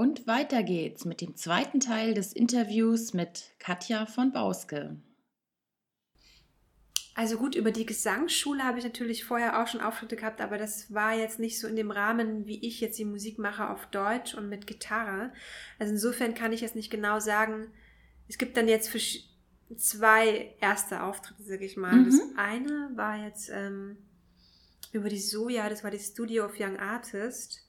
[0.00, 4.96] Und weiter geht's mit dem zweiten Teil des Interviews mit Katja von Bauske.
[7.14, 10.90] Also gut, über die Gesangsschule habe ich natürlich vorher auch schon Auftritte gehabt, aber das
[10.90, 14.32] war jetzt nicht so in dem Rahmen, wie ich jetzt die Musik mache auf Deutsch
[14.32, 15.34] und mit Gitarre.
[15.78, 17.70] Also insofern kann ich jetzt nicht genau sagen.
[18.26, 18.90] Es gibt dann jetzt
[19.76, 21.92] zwei erste Auftritte, sag ich mal.
[21.92, 22.04] Mhm.
[22.06, 23.98] Das eine war jetzt ähm,
[24.92, 27.66] über die Soja, das war die Studio of Young Artist.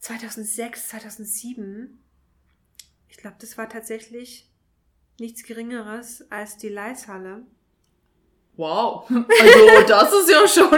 [0.00, 1.98] 2006, 2007.
[3.08, 4.48] Ich glaube, das war tatsächlich
[5.18, 7.42] nichts Geringeres als die Leishalle.
[8.56, 9.26] Wow, also
[9.88, 10.70] das ist ja schon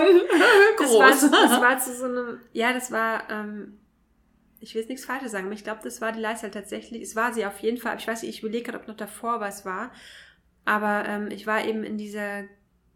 [0.77, 0.99] groß.
[0.99, 3.79] Das war, das war zu so einem, ja, das war, ähm,
[4.61, 7.03] ich will jetzt nichts Falsches sagen, aber ich glaube, das war die Leistung tatsächlich.
[7.03, 9.41] Es war sie auf jeden Fall, ich weiß nicht, ich überlege gerade, ob noch davor
[9.41, 9.93] was war.
[10.65, 12.45] Aber ähm, ich war eben in dieser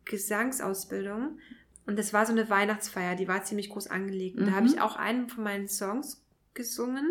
[0.04, 1.38] Gesangsausbildung
[1.86, 4.36] und das war so eine Weihnachtsfeier, die war ziemlich groß angelegt.
[4.36, 4.46] Und mhm.
[4.50, 6.20] da habe ich auch einen von meinen Songs
[6.54, 7.06] gesungen,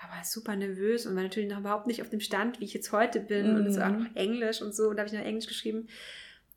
[0.00, 2.74] war aber super nervös und war natürlich noch überhaupt nicht auf dem Stand, wie ich
[2.74, 3.52] jetzt heute bin.
[3.52, 3.56] Mhm.
[3.56, 4.88] Und es war auch noch Englisch und so.
[4.88, 5.86] Und da habe ich noch Englisch geschrieben.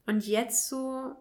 [0.08, 1.16] Und jetzt so,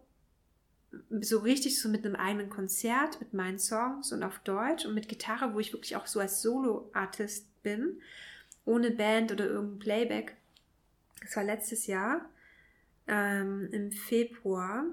[1.21, 5.09] so richtig so mit einem eigenen Konzert, mit meinen Songs und auf Deutsch und mit
[5.09, 8.01] Gitarre, wo ich wirklich auch so als Solo-Artist bin,
[8.65, 10.37] ohne Band oder irgendein Playback.
[11.21, 12.25] Das war letztes Jahr
[13.07, 14.87] ähm, im Februar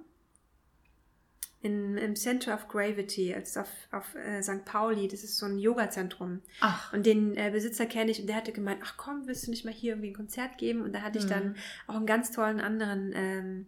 [1.66, 4.66] in, im Center of Gravity, also auf, auf äh, St.
[4.66, 6.42] Pauli, das ist so ein Yoga-Zentrum.
[6.62, 6.94] Ach.
[6.94, 9.66] Und den äh, Besitzer kenne ich und der hatte gemeint, ach komm, willst du nicht
[9.66, 10.84] mal hier irgendwie ein Konzert geben?
[10.84, 11.56] Und da hatte ich dann mhm.
[11.88, 13.66] auch einen ganz tollen anderen ähm,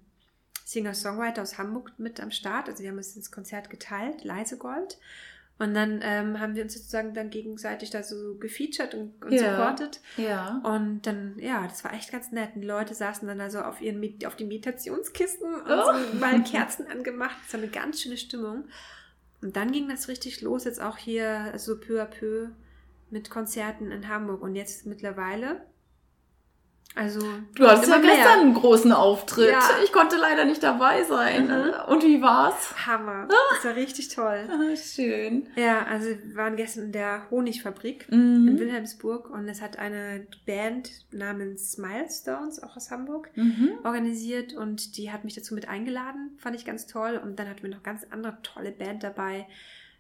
[0.64, 2.70] Singer-Songwriter aus Hamburg mit am Start.
[2.70, 5.00] Also wir haben uns ins Konzert geteilt, Leise Gold.
[5.60, 9.56] Und dann ähm, haben wir uns sozusagen dann gegenseitig da so gefeatured und, und ja.
[9.56, 10.02] supportet.
[10.16, 10.62] Ja.
[10.64, 12.52] Und dann, ja, das war echt ganz nett.
[12.54, 15.84] Und die Leute saßen dann also auf ihren auf die Meditationskisten und oh.
[16.12, 17.36] so mal Kerzen angemacht.
[17.44, 18.66] Das war eine ganz schöne Stimmung.
[19.42, 22.50] Und dann ging das richtig los, jetzt auch hier so peu à peu
[23.10, 24.44] mit Konzerten in Hamburg.
[24.44, 25.62] Und jetzt mittlerweile
[26.96, 27.22] also
[27.54, 29.52] du hast ja gestern einen großen Auftritt.
[29.52, 29.62] Ja.
[29.84, 31.48] Ich konnte leider nicht dabei sein.
[31.48, 31.74] Mhm.
[31.88, 32.74] Und wie war's?
[32.86, 33.28] Hammer.
[33.58, 34.48] Das war richtig toll.
[34.50, 35.48] Ah, schön.
[35.56, 38.48] Ja, also wir waren gestern in der Honigfabrik mhm.
[38.48, 43.72] in Wilhelmsburg und es hat eine Band namens Milestones, auch aus Hamburg, mhm.
[43.84, 46.38] organisiert und die hat mich dazu mit eingeladen.
[46.38, 47.20] Fand ich ganz toll.
[47.24, 49.48] Und dann hatten wir noch ganz andere tolle Band dabei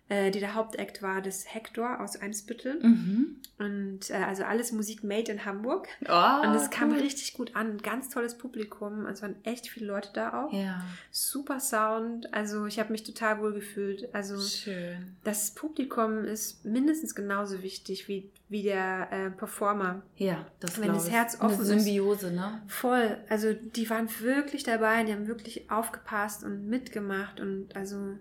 [0.09, 2.79] äh, die der Hauptakt war, das Hector aus Eimsbüttel.
[2.81, 3.35] Mhm.
[3.59, 5.87] Und äh, also alles Musik made in Hamburg.
[6.07, 7.79] Oh, und es kam richtig gut an.
[7.79, 9.05] Ganz tolles Publikum.
[9.07, 10.53] Es waren echt viele Leute da auch.
[10.53, 10.81] Ja.
[11.11, 12.33] Super Sound.
[12.33, 14.13] Also ich habe mich total wohl gefühlt.
[14.13, 15.15] Also Schön.
[15.23, 20.03] das Publikum ist mindestens genauso wichtig wie, wie der äh, Performer.
[20.15, 22.61] Ja, das Wenn das Herz offen Eine Symbiose, ne?
[22.67, 23.17] Voll.
[23.27, 28.13] Also die waren wirklich dabei, die haben wirklich aufgepasst und mitgemacht und also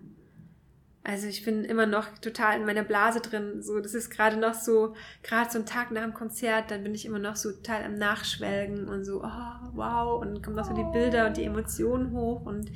[1.07, 3.61] also ich bin immer noch total in meiner Blase drin.
[3.61, 6.93] So, das ist gerade noch so, gerade so ein Tag nach dem Konzert, dann bin
[6.93, 10.73] ich immer noch so total am Nachschwelgen und so, oh, wow, und kommen noch so
[10.73, 12.69] die Bilder und die Emotionen hoch und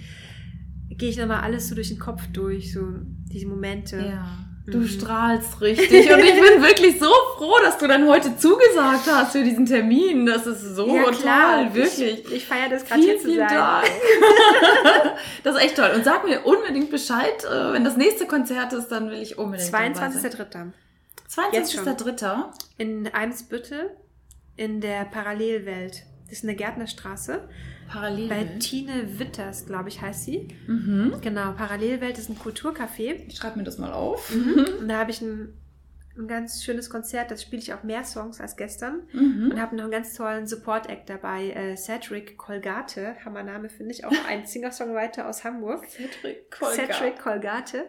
[0.87, 3.97] gehe ich nochmal alles so durch den Kopf durch, so diese Momente.
[3.97, 4.50] Ja.
[4.71, 4.87] Du mhm.
[4.87, 9.43] strahlst richtig und ich bin wirklich so froh, dass du dann heute zugesagt hast für
[9.43, 10.25] diesen Termin.
[10.25, 11.73] Das ist so ja, toll, klar.
[11.73, 12.25] wirklich.
[12.25, 13.47] Ich, ich feiere das gerade hier zu sein.
[13.49, 13.85] Dank.
[15.43, 15.91] das ist echt toll.
[15.93, 19.73] Und sag mir unbedingt Bescheid, äh, wenn das nächste Konzert ist, dann will ich unbedingt
[19.73, 20.71] 22.3.
[21.29, 22.45] 22.3.
[22.77, 23.91] In Eimsbüttel
[24.55, 26.03] in der Parallelwelt.
[26.25, 27.47] Das ist eine Gärtnerstraße.
[27.91, 28.29] Parallelwelt.
[28.29, 30.47] Bei Tine Witters, glaube ich, heißt sie.
[30.67, 31.17] Mhm.
[31.21, 33.25] Genau, Parallelwelt ist ein Kulturcafé.
[33.27, 34.33] Ich schreibe mir das mal auf.
[34.33, 34.65] Mhm.
[34.79, 35.53] Und da habe ich ein,
[36.17, 39.01] ein ganz schönes Konzert, das spiele ich auch mehr Songs als gestern.
[39.11, 39.51] Mhm.
[39.51, 41.49] Und habe noch einen ganz tollen Support-Act dabei.
[41.49, 45.85] Äh, Cedric Colgate, Name finde ich, auch ein Singer-Songwriter aus Hamburg.
[45.89, 46.93] Cedric Colgate.
[46.93, 47.85] Cedric Colgate.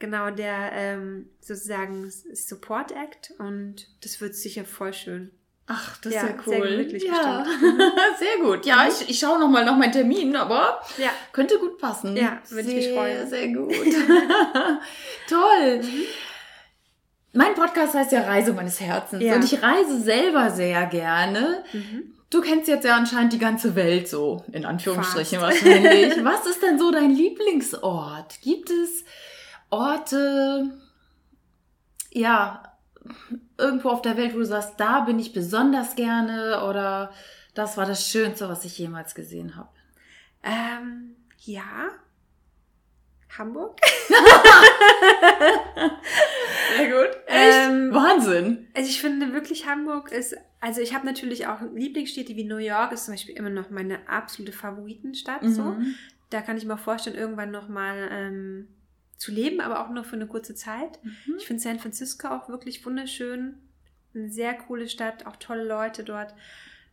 [0.00, 3.34] Genau, der ähm, sozusagen Support-Act.
[3.38, 5.30] Und das wird sicher voll schön.
[5.66, 6.54] Ach, das ja, ist ja cool.
[6.54, 7.42] Sehr gemütlich ja.
[7.42, 7.92] bestimmt.
[8.18, 8.66] sehr gut.
[8.66, 11.08] Ja, ich, ich schaue nochmal nach meinen Termin, aber ja.
[11.32, 12.16] könnte gut passen.
[12.16, 13.28] Ja, würde ich mich freuen.
[13.28, 13.72] Sehr gut.
[15.28, 15.80] Toll.
[15.82, 16.04] Mhm.
[17.32, 19.34] Mein Podcast heißt ja Reise meines Herzens ja.
[19.34, 21.64] und ich reise selber sehr gerne.
[21.72, 22.14] Mhm.
[22.30, 25.64] Du kennst jetzt ja anscheinend die ganze Welt so, in Anführungsstrichen Fast.
[25.64, 26.24] wahrscheinlich.
[26.24, 28.40] Was ist denn so dein Lieblingsort?
[28.42, 29.04] Gibt es
[29.70, 30.70] Orte,
[32.12, 32.73] ja,
[33.58, 37.12] irgendwo auf der Welt, wo du sagst, da bin ich besonders gerne oder
[37.54, 39.68] das war das Schönste, was ich jemals gesehen habe?
[40.42, 41.90] Ähm, ja.
[43.36, 43.80] Hamburg.
[46.76, 47.10] Sehr gut.
[47.26, 48.68] Ähm, Wahnsinn.
[48.74, 52.92] Also ich finde wirklich Hamburg ist, also ich habe natürlich auch Lieblingsstädte wie New York
[52.92, 55.42] ist zum Beispiel immer noch meine absolute Favoritenstadt.
[55.42, 55.52] Mhm.
[55.52, 55.76] So,
[56.30, 58.68] da kann ich mir vorstellen, irgendwann noch mal ähm,
[59.24, 61.02] zu leben, aber auch nur für eine kurze Zeit.
[61.02, 61.36] Mhm.
[61.38, 63.54] Ich finde San Francisco auch wirklich wunderschön.
[64.14, 66.34] eine sehr coole Stadt, auch tolle Leute dort.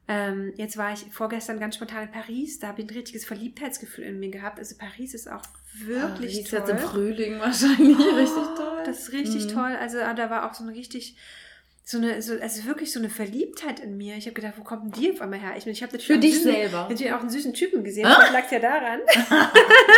[0.08, 4.06] Ähm, jetzt war ich vorgestern ganz spontan in Paris, da habe ich ein richtiges Verliebtheitsgefühl
[4.06, 4.60] in mir gehabt.
[4.60, 5.44] Also Paris ist auch
[5.74, 6.60] wirklich Paris toll.
[6.60, 8.84] jetzt im Frühling wahrscheinlich oh, richtig toll.
[8.86, 9.50] Das ist richtig mhm.
[9.50, 9.76] toll.
[9.80, 11.18] Also ah, da war auch so eine richtig
[11.84, 14.16] so eine, so, also wirklich so eine Verliebtheit in mir.
[14.16, 15.54] Ich habe gedacht, wo kommt denn die auf einmal her?
[15.58, 16.88] Ich, ich habe natürlich, Für dich süßen, selber.
[16.90, 18.06] natürlich auch einen süßen Typen gesehen.
[18.06, 18.20] Ah?
[18.20, 19.00] Das lag ja daran.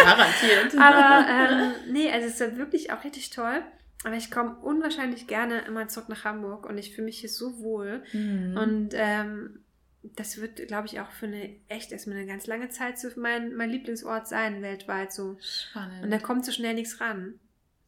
[0.04, 0.76] Garantiert.
[0.80, 3.62] Aber ähm, nee, also es ist wirklich auch richtig toll.
[4.06, 7.60] Aber ich komme unwahrscheinlich gerne immer zurück nach Hamburg und ich fühle mich hier so
[7.60, 8.04] wohl.
[8.12, 8.58] Mhm.
[8.58, 9.64] Und ähm,
[10.04, 13.56] das wird, glaube ich, auch für eine echt erstmal eine ganz lange Zeit so mein,
[13.56, 15.38] mein Lieblingsort sein, weltweit so.
[15.40, 16.04] Spannend.
[16.04, 17.40] Und da kommt so schnell nichts ran.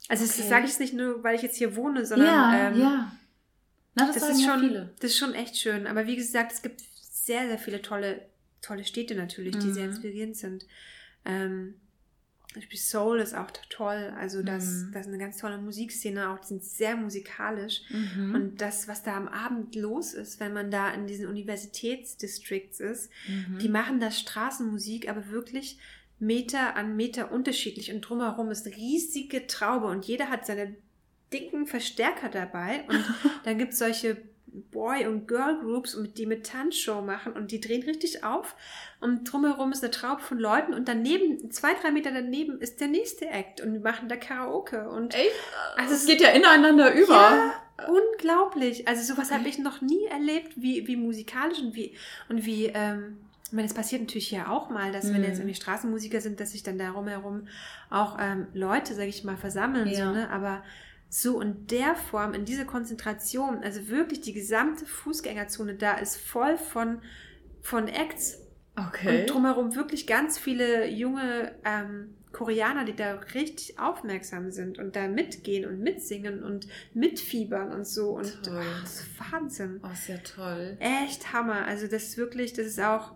[0.07, 0.47] Also okay.
[0.47, 3.12] sage ich es nicht nur, weil ich jetzt hier wohne, sondern ja, ähm, ja.
[3.95, 4.94] Na, das, das ist schon, viele.
[5.00, 5.88] das ist schon echt schön.
[5.88, 8.25] Aber wie gesagt, es gibt sehr, sehr viele tolle,
[8.62, 9.74] tolle Städte natürlich, die mhm.
[9.74, 10.65] sehr inspirierend sind.
[11.24, 11.75] Ähm,
[12.56, 14.13] Beispiel Soul ist auch toll.
[14.18, 14.92] Also das, mhm.
[14.94, 17.81] das ist eine ganz tolle Musikszene, auch die sind sehr musikalisch.
[17.89, 18.36] Mhm.
[18.36, 23.12] Und das, was da am Abend los ist, wenn man da in diesen Universitätsdistricts ist,
[23.27, 23.59] mhm.
[23.59, 25.77] die machen da Straßenmusik, aber wirklich
[26.19, 27.92] Meter an Meter unterschiedlich.
[27.92, 30.75] Und drumherum ist riesige Traube und jeder hat seine
[31.35, 32.83] dicken Verstärker dabei.
[32.87, 33.03] Und
[33.43, 34.17] dann gibt es solche
[34.71, 38.55] Boy- und Girl-Groups, die mit Tanzshow machen und die drehen richtig auf.
[39.01, 42.87] Und drumherum ist eine Traube von Leuten und daneben, zwei, drei Meter daneben, ist der
[42.87, 44.89] nächste Act und die machen da Karaoke.
[44.89, 45.31] Und Echt?
[45.75, 47.13] Also es geht ja ineinander über.
[47.13, 47.53] Ja,
[47.87, 48.87] unglaublich.
[48.87, 51.95] Also sowas habe ich noch nie erlebt, wie, wie musikalisch und wie,
[52.29, 55.41] und wie, ähm, ich meine, es passiert natürlich hier auch mal, dass wenn jetzt mhm.
[55.41, 57.47] irgendwie Straßenmusiker sind, dass sich dann darum herum
[57.89, 59.87] auch ähm, Leute, sage ich mal, versammeln.
[59.87, 60.07] Ja.
[60.07, 60.29] So, ne?
[60.31, 60.63] Aber
[61.10, 66.57] so in der Form, in dieser Konzentration, also wirklich die gesamte Fußgängerzone da ist voll
[66.57, 67.02] von,
[67.62, 68.42] von Acts.
[68.75, 69.22] Okay.
[69.22, 75.07] Und drumherum wirklich ganz viele junge ähm, Koreaner, die da richtig aufmerksam sind und da
[75.07, 78.10] mitgehen und mitsingen und mitfiebern und so.
[78.10, 78.62] Und toll.
[78.62, 79.80] Oh, das ist Wahnsinn.
[79.81, 80.75] Oh, ist ja toll.
[80.81, 81.66] Echt Hammer.
[81.66, 83.13] Also das ist wirklich, das ist auch,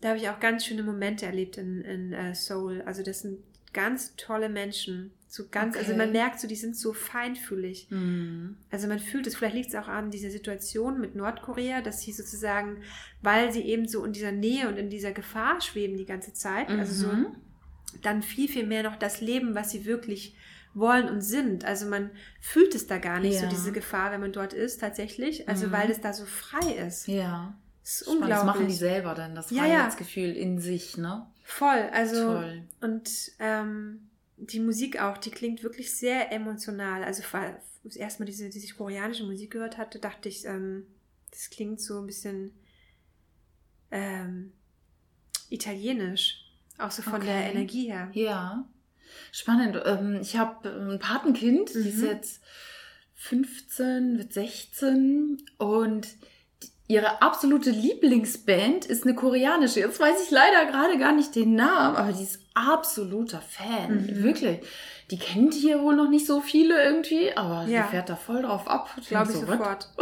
[0.00, 2.80] da habe ich auch ganz schöne Momente erlebt in, in uh, Seoul.
[2.86, 3.40] Also das sind
[3.74, 5.12] ganz tolle Menschen.
[5.30, 5.84] So ganz, okay.
[5.84, 7.88] also man merkt so, die sind so feinfühlig.
[7.90, 8.56] Mhm.
[8.70, 12.12] Also man fühlt es, vielleicht liegt es auch an dieser Situation mit Nordkorea, dass sie
[12.12, 12.78] sozusagen,
[13.20, 16.70] weil sie eben so in dieser Nähe und in dieser Gefahr schweben die ganze Zeit,
[16.70, 16.80] mhm.
[16.80, 17.26] also so mhm.
[18.02, 20.34] dann viel, viel mehr noch das Leben, was sie wirklich
[20.72, 21.66] wollen und sind.
[21.66, 22.08] Also man
[22.40, 23.40] fühlt es da gar nicht, ja.
[23.40, 25.46] so diese Gefahr, wenn man dort ist, tatsächlich.
[25.46, 25.72] Also mhm.
[25.72, 27.06] weil es da so frei ist.
[27.06, 27.54] Ja.
[27.82, 28.22] Das ist Spannend.
[28.22, 28.46] unglaublich.
[28.46, 30.42] Das machen die selber dann, das Freiheitsgefühl ja, ja.
[30.42, 31.26] in sich, ne?
[31.44, 32.62] Voll, also Toll.
[32.82, 34.07] und ähm,
[34.40, 37.02] die Musik auch, die klingt wirklich sehr emotional.
[37.02, 37.22] Also
[37.84, 40.86] das erste Mal diese, diese koreanische Musik gehört hatte, dachte ich, ähm,
[41.30, 42.52] das klingt so ein bisschen
[43.90, 44.52] ähm,
[45.50, 46.44] italienisch,
[46.78, 47.26] auch so von okay.
[47.26, 48.10] der Energie her.
[48.12, 48.68] Ja,
[49.32, 49.80] spannend.
[49.84, 51.82] Ähm, ich habe ein Patenkind, mhm.
[51.82, 52.06] die ist mhm.
[52.06, 52.42] jetzt
[53.14, 56.06] 15, wird 16 und
[56.88, 59.80] ihre absolute Lieblingsband ist eine koreanische.
[59.80, 64.06] Jetzt weiß ich leider gerade gar nicht den Namen, aber die ist absoluter Fan.
[64.06, 64.22] Mhm.
[64.24, 64.60] Wirklich.
[65.10, 67.82] Die kennt hier wohl noch nicht so viele irgendwie, aber ja.
[67.82, 68.90] die fährt da voll drauf ab.
[69.08, 69.88] Glaube ich so, sofort.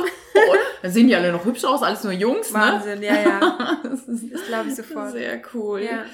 [0.48, 2.58] Oh, da sehen die alle noch hübsch aus, alles nur Jungs, ne?
[2.60, 3.06] Wahnsinn, ne?
[3.06, 3.80] ja, ja.
[3.82, 5.12] das, das glaube ich sofort.
[5.12, 5.82] Sehr cool.
[5.82, 6.04] Ja.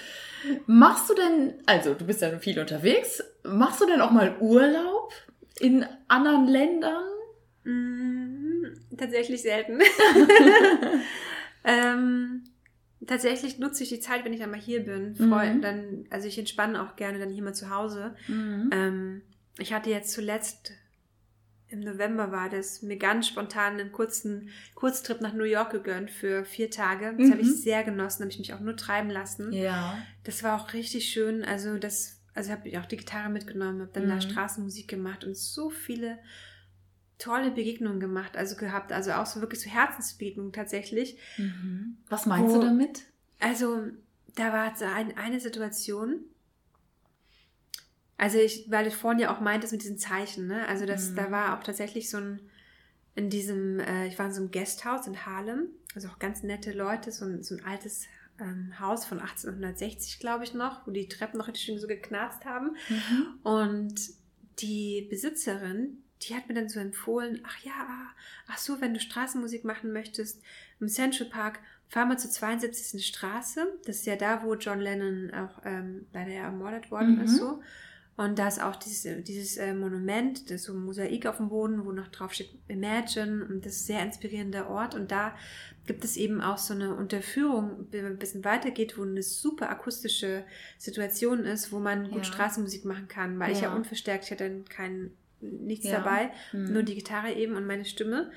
[0.66, 5.12] Machst du denn, also du bist ja viel unterwegs, machst du denn auch mal Urlaub
[5.58, 7.02] in anderen Ländern?
[7.64, 7.91] Mhm,
[9.02, 9.80] tatsächlich selten.
[11.64, 12.44] ähm,
[13.06, 15.14] tatsächlich nutze ich die Zeit, wenn ich dann mal hier bin.
[15.16, 15.62] Freu, mhm.
[15.62, 18.14] dann, also ich entspanne auch gerne dann hier mal zu Hause.
[18.28, 18.70] Mhm.
[18.72, 19.22] Ähm,
[19.58, 20.72] ich hatte jetzt zuletzt
[21.72, 26.44] im November war das, mir ganz spontan einen kurzen Kurztrip nach New York gegönnt für
[26.44, 27.14] vier Tage.
[27.16, 27.32] Das mhm.
[27.32, 29.52] habe ich sehr genossen, habe ich mich auch nur treiben lassen.
[29.52, 29.96] Ja.
[30.24, 31.42] Das war auch richtig schön.
[31.42, 34.10] Also das, also habe ich auch die Gitarre mitgenommen, habe dann mhm.
[34.10, 36.18] da Straßenmusik gemacht und so viele
[37.22, 41.18] tolle Begegnungen gemacht, also gehabt, also auch so wirklich so Herzensbegegnungen tatsächlich.
[41.38, 41.98] Mhm.
[42.08, 43.04] Was meinst wo, du damit?
[43.38, 43.86] Also,
[44.34, 46.24] da war so ein, eine Situation,
[48.16, 50.66] also ich, weil du vorhin ja auch meintest mit diesen Zeichen, ne?
[50.68, 51.16] Also das, mhm.
[51.16, 52.40] da war auch tatsächlich so ein,
[53.14, 56.72] in diesem, äh, ich war in so einem Guesthouse in Harlem, also auch ganz nette
[56.72, 58.06] Leute, so ein, so ein altes
[58.40, 62.44] ähm, Haus von 1860, glaube ich noch, wo die Treppen noch richtig schön so geknarzt
[62.44, 62.76] haben.
[62.88, 63.38] Mhm.
[63.42, 64.00] Und
[64.60, 68.12] die Besitzerin, die hat mir dann so empfohlen, ach ja,
[68.48, 70.42] ach so, wenn du Straßenmusik machen möchtest,
[70.80, 73.06] im Central Park, fahr mal zur 72.
[73.06, 73.66] Straße.
[73.84, 77.24] Das ist ja da, wo John Lennon auch ähm, leider ermordet worden mhm.
[77.24, 77.36] ist.
[77.36, 77.60] So.
[78.16, 81.48] Und da ist auch dieses, dieses äh, Monument, das ist so ein Mosaik auf dem
[81.48, 83.44] Boden, wo noch drauf steht Imagine.
[83.44, 84.94] Und das ist ein sehr inspirierender Ort.
[84.94, 85.34] Und da
[85.86, 89.70] gibt es eben auch so eine Unterführung, wenn man ein bisschen weitergeht, wo eine super
[89.70, 90.44] akustische
[90.78, 92.24] Situation ist, wo man gut ja.
[92.24, 93.38] Straßenmusik machen kann.
[93.38, 93.56] Weil ja.
[93.56, 95.98] ich ja unverstärkt, ich hatte keinen nichts ja.
[95.98, 96.72] dabei, mhm.
[96.72, 98.30] nur die Gitarre eben und meine Stimme.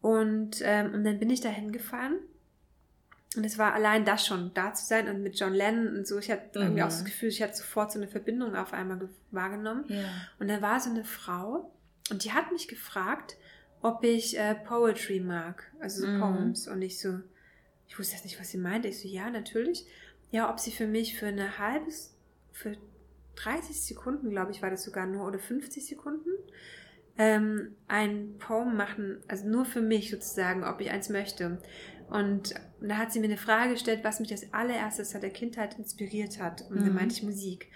[0.00, 2.18] Und, ähm, und dann bin ich da hingefahren.
[3.36, 6.18] Und es war allein das schon, da zu sein und mit John Lennon und so.
[6.18, 6.64] Ich hatte mhm.
[6.64, 9.84] irgendwie auch das Gefühl, ich hatte sofort so eine Verbindung auf einmal wahrgenommen.
[9.88, 10.04] Ja.
[10.38, 11.70] Und da war so eine Frau
[12.10, 13.36] und die hat mich gefragt,
[13.82, 16.20] ob ich äh, Poetry mag, also so mhm.
[16.20, 16.68] Poems.
[16.68, 17.20] Und ich so,
[17.88, 18.88] ich wusste jetzt nicht, was sie meinte.
[18.88, 19.86] Ich so, ja, natürlich.
[20.30, 22.14] Ja, ob sie für mich für eine halbes,
[22.52, 22.76] für
[23.36, 26.30] 30 Sekunden, glaube ich, war das sogar nur, oder 50 Sekunden,
[27.18, 31.58] ähm, ein Poem machen, also nur für mich sozusagen, ob ich eins möchte.
[32.08, 35.78] Und da hat sie mir eine Frage gestellt, was mich als allererstes seit der Kindheit
[35.78, 36.62] inspiriert hat.
[36.70, 36.84] Und mhm.
[36.84, 37.68] dann meinte ich Musik.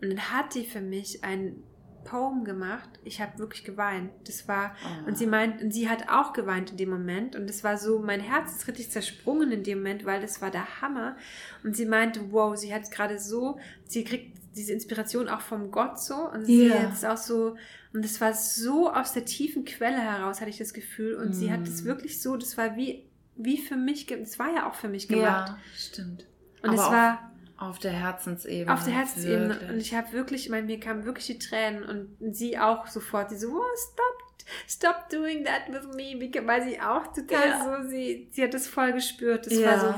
[0.00, 1.62] Und dann hat die für mich ein
[2.08, 2.88] Poem gemacht.
[3.04, 4.10] Ich habe wirklich geweint.
[4.24, 5.08] Das war oh.
[5.08, 7.98] und sie meint und sie hat auch geweint in dem Moment und das war so
[7.98, 11.16] mein Herz ist richtig zersprungen in dem Moment, weil das war der Hammer
[11.64, 16.00] und sie meinte, wow, sie hat gerade so, sie kriegt diese Inspiration auch vom Gott
[16.00, 16.48] so und yeah.
[16.48, 17.56] sie hat es auch so
[17.92, 21.32] und das war so aus der tiefen Quelle heraus hatte ich das Gefühl und mm.
[21.32, 21.86] sie hat es mm.
[21.86, 25.50] wirklich so, das war wie wie für mich, das war ja auch für mich gemacht.
[25.50, 26.26] Ja, stimmt.
[26.62, 28.72] Und es war auf der Herzensebene.
[28.72, 29.48] Auf der Herzensebene.
[29.50, 29.70] Wirklich.
[29.70, 33.30] Und ich habe wirklich, ich meine, mir kamen wirklich die Tränen und sie auch sofort,
[33.30, 37.82] die so, oh, stop, stop doing that with me, weil sie auch total ja.
[37.82, 39.46] so, sie, sie hat das voll gespürt.
[39.46, 39.70] Das ja.
[39.70, 39.94] war so,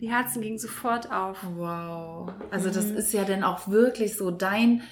[0.00, 1.38] die Herzen gingen sofort auf.
[1.56, 2.32] Wow.
[2.50, 2.74] Also mhm.
[2.74, 4.82] das ist ja dann auch wirklich so dein,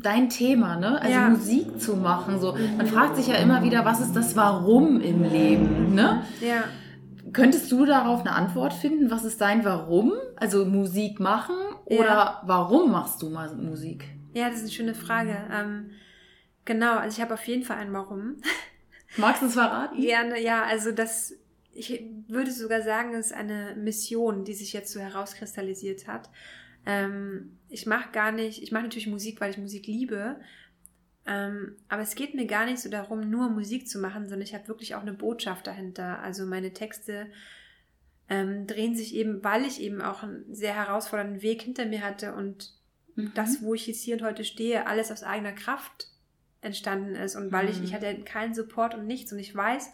[0.00, 1.00] dein Thema, ne?
[1.00, 1.28] Also ja.
[1.28, 2.40] Musik zu machen.
[2.40, 2.56] So.
[2.76, 6.24] Man fragt sich ja immer wieder, was ist das Warum im Leben, ne?
[6.40, 6.64] Ja.
[7.32, 9.10] Könntest du darauf eine Antwort finden?
[9.10, 10.12] Was ist dein Warum?
[10.36, 12.42] Also Musik machen oder ja.
[12.46, 14.04] warum machst du mal Musik?
[14.34, 15.36] Ja, das ist eine schöne Frage.
[15.50, 15.90] Ähm,
[16.64, 18.36] genau, also ich habe auf jeden Fall ein Warum.
[19.16, 20.00] Magst du es verraten?
[20.00, 21.34] Ja, ne, ja, also das,
[21.74, 26.30] ich würde sogar sagen, es ist eine Mission, die sich jetzt so herauskristallisiert hat.
[26.86, 30.36] Ähm, ich mache gar nicht, ich mache natürlich Musik, weil ich Musik liebe,
[31.26, 34.54] ähm, aber es geht mir gar nicht so darum, nur Musik zu machen, sondern ich
[34.54, 36.18] habe wirklich auch eine Botschaft dahinter.
[36.18, 37.26] Also meine Texte
[38.28, 42.34] ähm, drehen sich eben, weil ich eben auch einen sehr herausfordernden Weg hinter mir hatte
[42.34, 42.74] und
[43.14, 43.32] mhm.
[43.34, 46.08] das, wo ich jetzt hier und heute stehe, alles aus eigener Kraft
[46.60, 47.70] entstanden ist und weil mhm.
[47.70, 49.92] ich, ich hatte keinen Support und nichts und ich weiß,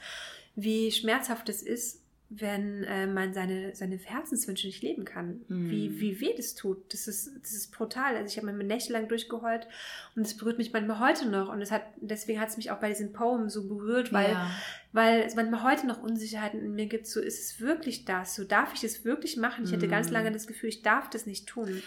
[0.55, 5.41] wie schmerzhaft es ist, wenn äh, man seine, seine Herzenswünsche nicht leben kann.
[5.49, 5.71] Mhm.
[5.71, 6.93] Wie, wie weh das tut.
[6.93, 8.17] Das ist, das ist brutal.
[8.17, 9.67] Also ich habe mir nächtelang durchgeheult
[10.15, 11.49] und es berührt mich manchmal heute noch.
[11.49, 14.51] Und es hat, deswegen hat es mich auch bei diesen Poemen so berührt, weil, ja.
[14.93, 17.07] weil es manchmal heute noch Unsicherheiten in mir gibt.
[17.07, 18.35] So ist es wirklich das?
[18.35, 19.65] So darf ich das wirklich machen?
[19.65, 19.77] Ich mhm.
[19.77, 20.13] hatte ganz mhm.
[20.13, 21.83] lange das Gefühl, ich darf das nicht tun.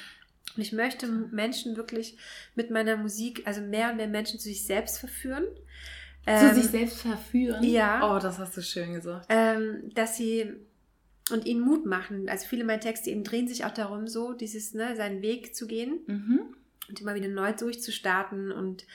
[0.56, 2.18] Und ich möchte Menschen wirklich
[2.56, 5.46] mit meiner Musik, also mehr und mehr Menschen zu sich selbst verführen.
[6.26, 7.64] Zu ähm, sich selbst verführen?
[7.64, 8.16] Ja.
[8.16, 9.26] Oh, das hast du schön gesagt.
[9.30, 10.54] Ähm, dass sie
[11.32, 12.30] und ihnen Mut machen.
[12.30, 15.68] Also viele meiner Texte eben drehen sich auch darum, so dieses, ne, seinen Weg zu
[15.68, 16.42] gehen mhm.
[16.90, 18.52] und immer wieder neu durchzustarten.
[18.52, 18.86] Und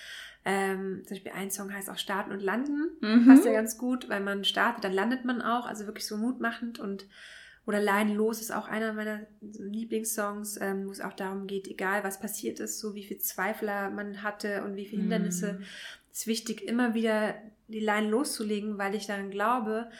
[0.44, 2.90] ähm, zum Beispiel ein Song heißt auch Starten und Landen.
[3.00, 3.26] Mhm.
[3.26, 5.66] Passt ja ganz gut, weil man startet, dann landet man auch.
[5.66, 7.06] Also wirklich so mutmachend und
[7.66, 12.04] oder Leiden los ist auch einer meiner Lieblingssongs, ähm, wo es auch darum geht, egal
[12.04, 15.64] was passiert ist, so wie viel Zweifler man hatte und wie viele Hindernisse, mm
[16.16, 17.34] ist wichtig, immer wieder
[17.68, 19.90] die Line loszulegen, weil ich dann glaube,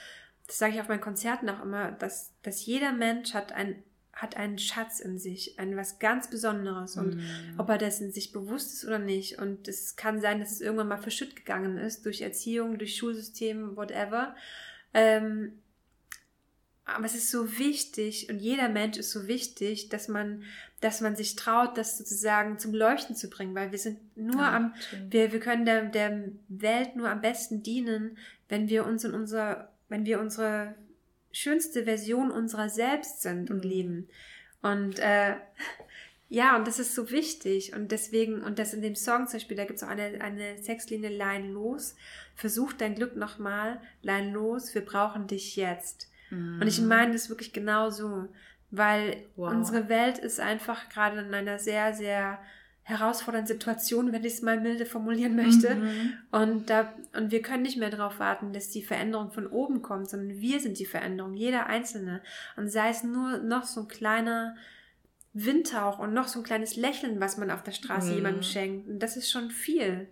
[0.46, 3.82] das sage ich auf meinen Konzerten auch immer, dass, dass jeder Mensch hat ein
[4.16, 7.58] hat einen Schatz in sich, ein was ganz Besonderes und mm.
[7.58, 9.38] ob er dessen sich bewusst ist oder nicht.
[9.38, 13.76] Und es kann sein, dass es irgendwann mal verschütt gegangen ist durch Erziehung, durch Schulsystem,
[13.76, 14.35] whatever.
[14.94, 15.58] Ähm,
[16.87, 20.45] aber es ist so wichtig und jeder Mensch ist so wichtig, dass man,
[20.81, 24.55] dass man sich traut, das sozusagen zum Leuchten zu bringen, weil wir sind nur ja,
[24.55, 24.75] am,
[25.11, 28.16] wir, wir können der, der Welt nur am besten dienen,
[28.49, 30.76] wenn wir uns in unser, wenn wir unsere
[31.33, 33.71] schönste Version unserer selbst sind und mhm.
[33.71, 34.09] leben.
[34.62, 35.35] Und äh,
[36.28, 37.75] ja, und das ist so wichtig.
[37.75, 40.62] Und deswegen, und das in dem Song zum Beispiel, da gibt es auch eine, eine
[40.62, 41.97] Sexlinie Line los.
[42.37, 46.11] Versuch dein Glück nochmal, Line los, wir brauchen dich jetzt.
[46.30, 46.61] Mhm.
[46.61, 48.28] Und ich meine das wirklich genau so,
[48.71, 49.50] weil wow.
[49.52, 52.38] unsere Welt ist einfach gerade in einer sehr, sehr
[52.83, 55.75] herausfordernden Situation, wenn ich es mal milde formulieren möchte.
[55.75, 56.12] Mhm.
[56.30, 60.09] Und, da, und wir können nicht mehr darauf warten, dass die Veränderung von oben kommt,
[60.09, 62.23] sondern wir sind die Veränderung, jeder Einzelne.
[62.56, 64.54] Und sei es nur noch so ein kleiner
[65.33, 68.14] Windhauch und noch so ein kleines Lächeln, was man auf der Straße mhm.
[68.14, 68.88] jemandem schenkt.
[68.88, 70.09] Und das ist schon viel.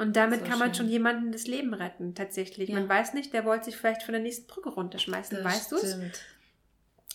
[0.00, 0.86] Und damit so kann man schön.
[0.86, 2.70] schon jemanden das Leben retten, tatsächlich.
[2.70, 2.76] Ja.
[2.76, 5.76] Man weiß nicht, der wollte sich vielleicht von der nächsten Brücke runterschmeißen, das weißt du
[5.76, 5.98] es?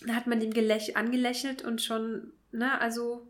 [0.06, 0.52] Da hat man ihm
[0.94, 3.26] angelächelt und schon, ne, also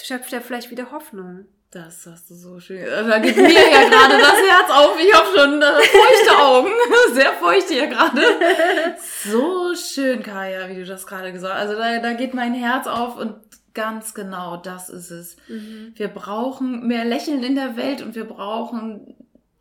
[0.00, 1.46] schöpft er vielleicht wieder Hoffnung.
[1.72, 2.84] Das hast du so schön.
[2.84, 3.50] Da geht mir ja
[3.88, 4.96] gerade das Herz auf.
[5.00, 6.70] Ich habe schon äh, feuchte Augen.
[7.14, 8.22] Sehr feucht hier gerade.
[9.24, 11.68] So schön, Kaya, wie du das gerade gesagt hast.
[11.68, 13.36] Also da, da geht mein Herz auf und
[13.74, 15.36] Ganz genau, das ist es.
[15.48, 15.92] Mhm.
[15.94, 19.14] Wir brauchen mehr Lächeln in der Welt und wir brauchen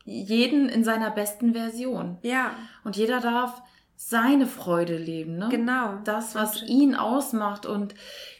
[0.03, 2.17] jeden in seiner besten Version.
[2.21, 2.51] Ja.
[2.83, 3.61] Und jeder darf
[4.03, 5.47] seine Freude leben, ne?
[5.51, 5.99] Genau.
[6.03, 7.67] Das, was ihn ausmacht.
[7.67, 7.93] Und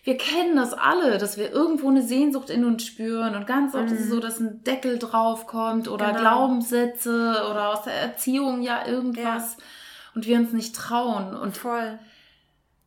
[0.03, 3.35] wir kennen das alle, dass wir irgendwo eine Sehnsucht in uns spüren.
[3.35, 3.93] Und ganz oft mhm.
[3.93, 6.19] ist es so, dass ein Deckel draufkommt oder genau.
[6.19, 9.57] Glaubenssätze oder aus der Erziehung ja irgendwas.
[9.57, 9.63] Ja.
[10.15, 11.35] Und wir uns nicht trauen.
[11.35, 11.99] Und voll.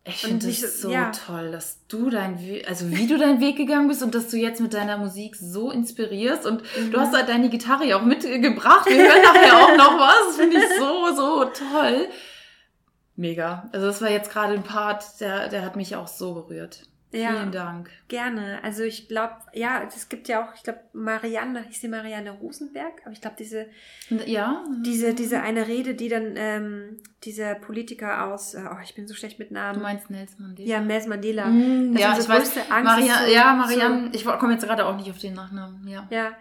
[0.06, 1.10] Ich finde es so ja.
[1.12, 4.36] toll, dass du dein Weg, also wie du deinen Weg gegangen bist und dass du
[4.36, 6.90] jetzt mit deiner Musik so inspirierst und mhm.
[6.90, 8.86] du hast halt deine Gitarre ja auch mitgebracht.
[8.86, 10.26] Wir hören nachher auch noch was.
[10.26, 12.08] Das finde ich so, so toll.
[13.16, 13.70] Mega.
[13.72, 16.82] Also das war jetzt gerade ein Part, der, der hat mich auch so berührt.
[17.14, 17.90] Ja, Vielen Dank.
[18.08, 18.58] Gerne.
[18.62, 23.02] Also ich glaube, ja, es gibt ja auch, ich glaube, Marianne, hieß die Marianne Rosenberg,
[23.04, 23.66] aber ich glaube, diese,
[24.26, 29.06] ja, diese, diese eine Rede, die dann ähm, dieser Politiker aus, äh, oh, ich bin
[29.06, 29.78] so schlecht mit Namen.
[29.78, 30.68] Du meinst Nelson Mandela?
[30.68, 31.46] Ja, Nelson Mandela.
[31.46, 34.96] Mm, ja, ich weiß, Angst Maria, so, ja, Marianne, so, ich komme jetzt gerade auch
[34.96, 36.08] nicht auf den Nachnamen, ja.
[36.10, 36.32] Ja,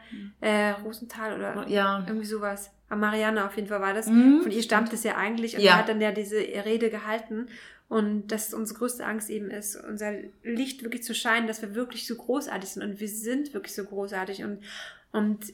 [0.42, 2.04] äh, Rosenthal oder ja.
[2.08, 2.72] irgendwie sowas.
[2.96, 4.08] Marianne auf jeden Fall war das.
[4.08, 4.42] Mhm.
[4.42, 5.72] Von ihr stammt es ja eigentlich und ja.
[5.72, 7.48] er hat dann ja diese Rede gehalten
[7.90, 10.14] und dass unsere größte Angst eben ist, unser
[10.44, 12.84] Licht wirklich zu scheinen, dass wir wirklich so großartig sind.
[12.84, 14.44] Und wir sind wirklich so großartig.
[14.44, 14.64] Und,
[15.12, 15.54] und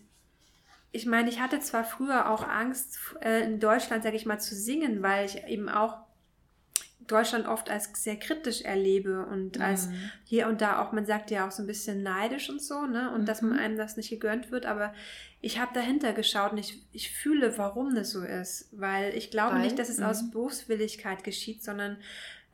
[0.91, 4.55] ich meine, ich hatte zwar früher auch Angst, äh, in Deutschland, sage ich mal, zu
[4.55, 5.97] singen, weil ich eben auch
[7.11, 9.61] Deutschland oft als sehr kritisch erlebe und mhm.
[9.61, 9.89] als
[10.23, 13.11] hier und da auch, man sagt ja auch so ein bisschen neidisch und so, ne?
[13.13, 13.25] Und mhm.
[13.25, 14.93] dass man einem das nicht gegönnt wird, aber
[15.41, 18.69] ich habe dahinter geschaut und ich, ich fühle, warum das so ist.
[18.71, 20.31] Weil ich glaube weil, nicht, dass es aus mhm.
[20.31, 21.97] Boswilligkeit geschieht, sondern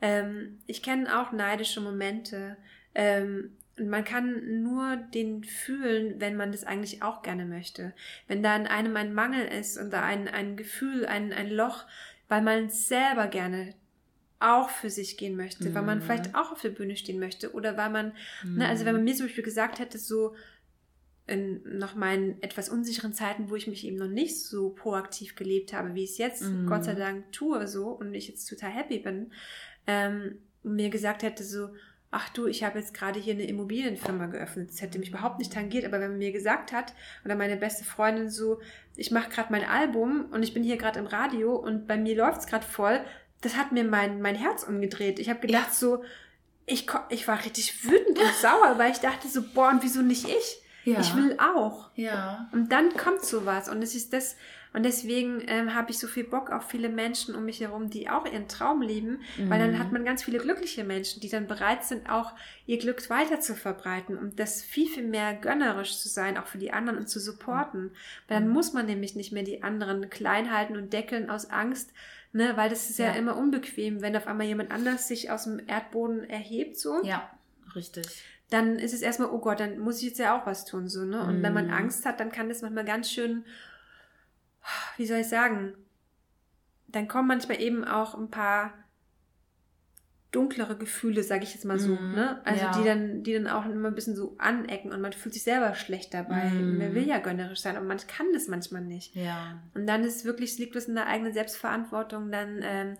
[0.00, 2.56] ähm, ich kenne auch neidische Momente.
[2.94, 7.92] Ähm, und man kann nur den fühlen, wenn man das eigentlich auch gerne möchte.
[8.26, 11.84] Wenn da in einem ein Mangel ist und da ein, ein Gefühl, ein, ein Loch,
[12.28, 13.74] weil man selber gerne
[14.38, 15.74] auch für sich gehen möchte, mhm.
[15.74, 16.34] weil man vielleicht mhm.
[16.34, 18.12] auch auf der Bühne stehen möchte oder weil man,
[18.44, 18.58] mhm.
[18.58, 19.10] ne, also wenn man mhm.
[19.10, 20.34] mir zum Beispiel gesagt hätte, so
[21.26, 25.72] in noch meinen etwas unsicheren Zeiten, wo ich mich eben noch nicht so proaktiv gelebt
[25.72, 26.66] habe, wie ich es jetzt mhm.
[26.66, 29.32] Gott sei Dank tue so und ich jetzt total happy bin,
[29.86, 31.70] ähm, mir gesagt hätte so,
[32.10, 34.70] ach du, ich habe jetzt gerade hier eine Immobilienfirma geöffnet.
[34.70, 37.84] Das hätte mich überhaupt nicht tangiert, aber wenn man mir gesagt hat, oder meine beste
[37.84, 38.60] Freundin so,
[38.94, 42.16] ich mache gerade mein Album und ich bin hier gerade im Radio und bei mir
[42.16, 43.00] läuft es gerade voll,
[43.40, 45.18] das hat mir mein, mein Herz umgedreht.
[45.18, 45.74] Ich habe gedacht ja.
[45.74, 46.04] so,
[46.66, 50.28] ich, ich war richtig wütend und sauer, weil ich dachte so, boah, und wieso nicht
[50.28, 50.62] ich?
[50.84, 51.00] Ja.
[51.00, 51.90] Ich will auch.
[51.96, 52.48] Ja.
[52.52, 53.68] Und dann kommt sowas.
[53.68, 54.36] Und es ist das,
[54.76, 58.10] und deswegen ähm, habe ich so viel Bock auf viele Menschen um mich herum, die
[58.10, 59.48] auch ihren Traum leben, mhm.
[59.48, 59.78] weil dann mhm.
[59.78, 62.34] hat man ganz viele glückliche Menschen, die dann bereit sind, auch
[62.66, 66.58] ihr Glück weiter zu verbreiten und das viel, viel mehr gönnerisch zu sein, auch für
[66.58, 67.92] die anderen und zu supporten.
[68.28, 68.52] Weil dann mhm.
[68.52, 71.94] muss man nämlich nicht mehr die anderen klein halten und deckeln aus Angst,
[72.34, 75.44] ne, weil das ist ja, ja immer unbequem, wenn auf einmal jemand anders sich aus
[75.44, 77.02] dem Erdboden erhebt, so.
[77.02, 77.30] Ja,
[77.74, 80.86] richtig dann ist es erstmal, oh Gott, dann muss ich jetzt ja auch was tun,
[80.86, 81.20] so, ne?
[81.20, 81.42] Und mm.
[81.42, 81.72] wenn man mhm.
[81.72, 83.44] Angst hat, dann kann das manchmal ganz schön,
[84.96, 85.74] wie soll ich sagen,
[86.88, 88.72] dann kommen manchmal eben auch ein paar
[90.32, 92.40] dunklere Gefühle, sage ich jetzt mal so, mm, ne?
[92.44, 92.78] Also ja.
[92.78, 95.74] die dann, die dann auch immer ein bisschen so anecken und man fühlt sich selber
[95.74, 96.50] schlecht dabei.
[96.50, 96.78] Mm.
[96.78, 99.14] Man will ja gönnerisch sein, aber man kann das manchmal nicht.
[99.14, 99.62] Ja.
[99.74, 102.96] Und dann ist wirklich, liegt es in der eigenen Selbstverantwortung, dann ähm,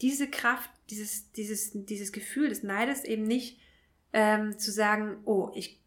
[0.00, 3.58] diese Kraft, dieses, dieses, dieses Gefühl des Neides eben nicht
[4.12, 5.80] ähm, zu sagen, oh, ich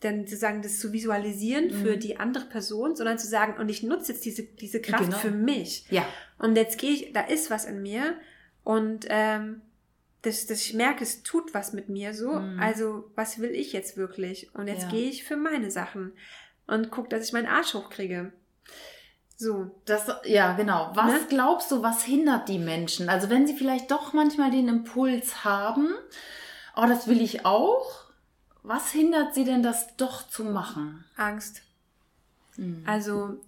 [0.00, 1.82] dann zu sagen, das zu visualisieren mhm.
[1.82, 5.18] für die andere Person, sondern zu sagen, und ich nutze jetzt diese, diese Kraft genau.
[5.18, 5.84] für mich.
[5.90, 6.06] Ja.
[6.38, 8.14] Und jetzt gehe ich, da ist was in mir
[8.64, 9.60] und ähm,
[10.22, 12.32] dass, dass ich merke, es tut was mit mir so.
[12.32, 12.60] Mhm.
[12.60, 14.54] Also, was will ich jetzt wirklich?
[14.54, 14.90] Und jetzt ja.
[14.90, 16.12] gehe ich für meine Sachen
[16.66, 18.32] und gucke, dass ich meinen Arsch hochkriege.
[19.36, 19.70] So.
[19.86, 20.92] Das, ja, genau.
[20.94, 21.20] Was ne?
[21.28, 23.08] glaubst du, was hindert die Menschen?
[23.08, 25.94] Also, wenn sie vielleicht doch manchmal den Impuls haben,
[26.76, 28.09] oh, das will ich auch.
[28.62, 31.04] Was hindert sie denn, das doch zu machen?
[31.16, 31.62] Angst.
[32.56, 32.82] Mhm.
[32.86, 33.40] Also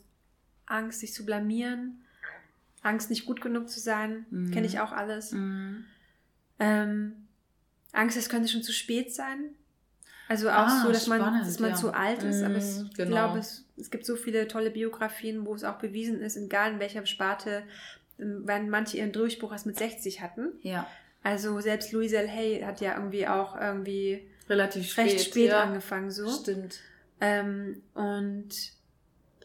[0.67, 2.03] Angst, sich zu blamieren,
[2.83, 4.51] Angst, nicht gut genug zu sein, mhm.
[4.51, 5.33] kenne ich auch alles.
[5.33, 5.85] Mhm.
[6.59, 7.13] Ähm,
[7.93, 9.51] Angst, es könnte schon zu spät sein.
[10.29, 11.77] Also auch ah, so, dass spannend, man, dass man ja.
[11.77, 12.43] zu alt ist.
[12.43, 12.87] Aber genau.
[12.87, 16.73] ich glaube, es, es gibt so viele tolle Biografien, wo es auch bewiesen ist, egal
[16.73, 17.65] in welcher Sparte,
[18.19, 20.53] ähm, wenn manche ihren Durchbruch erst mit 60 hatten.
[20.63, 20.87] Ja.
[21.23, 22.19] Also selbst Louise.
[22.19, 25.63] Hay hat ja irgendwie auch irgendwie relativ spät, recht spät ja.
[25.63, 26.29] angefangen so.
[26.29, 26.81] Stimmt.
[27.21, 28.49] Ähm, und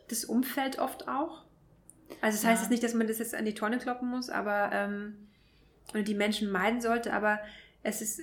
[0.10, 1.43] das Umfeld oft auch.
[2.21, 2.49] Also das ja.
[2.49, 5.15] heißt jetzt nicht, dass man das jetzt an die Tonne kloppen muss, aber ähm,
[5.93, 7.39] oder die Menschen meiden sollte, aber
[7.83, 8.21] es ist,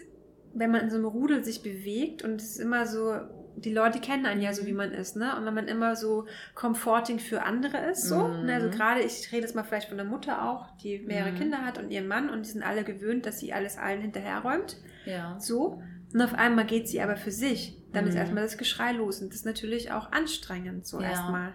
[0.53, 3.19] wenn man in so einem Rudel sich bewegt und es ist immer so,
[3.57, 4.79] die Leute kennen einen ja so, wie mhm.
[4.79, 5.37] man ist, ne?
[5.37, 8.47] Und wenn man immer so comforting für andere ist, so, mhm.
[8.47, 8.55] ne?
[8.55, 11.39] Also gerade, ich rede jetzt mal vielleicht von der Mutter auch, die mehrere mhm.
[11.39, 14.77] Kinder hat und ihren Mann und die sind alle gewöhnt, dass sie alles allen hinterherräumt.
[15.07, 15.39] Ja.
[15.39, 15.83] So.
[16.15, 17.77] Und auf einmal geht sie aber für sich.
[17.93, 18.11] Dann mhm.
[18.11, 21.11] ist erstmal das Geschrei los und das ist natürlich auch anstrengend, so ja.
[21.11, 21.53] erstmal.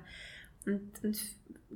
[0.65, 1.17] Und, und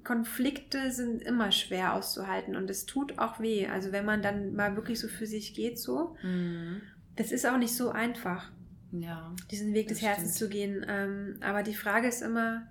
[0.04, 3.68] Konflikte sind immer schwer auszuhalten und es tut auch weh.
[3.68, 6.82] Also wenn man dann mal wirklich so für sich geht, so, mhm.
[7.16, 8.52] das ist auch nicht so einfach,
[8.92, 10.52] ja, diesen Weg des Herzens stimmt.
[10.52, 10.86] zu gehen.
[10.86, 12.68] Ähm, aber die Frage ist immer,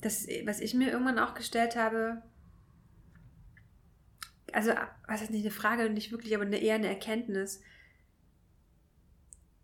[0.00, 2.22] das, was ich mir irgendwann auch gestellt habe,
[4.54, 4.72] also
[5.06, 7.60] was ist nicht eine Frage, nicht wirklich, aber eher eine Erkenntnis